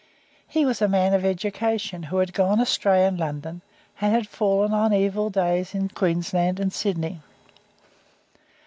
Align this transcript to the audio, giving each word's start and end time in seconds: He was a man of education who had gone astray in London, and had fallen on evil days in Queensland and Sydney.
He 0.47 0.65
was 0.65 0.81
a 0.81 0.87
man 0.87 1.13
of 1.13 1.23
education 1.23 2.01
who 2.01 2.17
had 2.17 2.33
gone 2.33 2.59
astray 2.59 3.05
in 3.05 3.17
London, 3.17 3.61
and 4.01 4.11
had 4.15 4.27
fallen 4.27 4.73
on 4.73 4.91
evil 4.91 5.29
days 5.29 5.75
in 5.75 5.89
Queensland 5.89 6.59
and 6.59 6.73
Sydney. 6.73 7.19